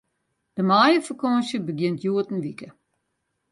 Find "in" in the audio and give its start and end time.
2.33-2.43